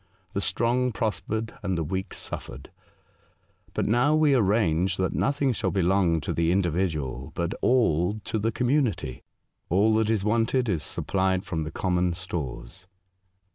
The 0.33 0.41
strong 0.41 0.91
prospered, 0.91 1.53
and 1.61 1.77
the 1.77 1.83
weak 1.83 2.15
suffered. 2.15 2.71
But 3.75 3.85
now 3.85 4.15
we 4.15 4.33
arrange 4.33 4.97
that 4.97 5.13
nothing 5.13 5.53
shall 5.53 5.69
belong 5.69 6.21
to 6.21 6.33
the 6.33 6.51
individual, 6.51 7.31
but 7.35 7.53
all 7.61 8.19
to 8.23 8.39
the 8.39 8.51
community. 8.51 9.21
All 9.69 9.93
that 9.97 10.09
is 10.09 10.23
wanted 10.23 10.67
is 10.69 10.81
supplied 10.81 11.45
from 11.45 11.65
the 11.65 11.71
common 11.71 12.13
stores." 12.15 12.87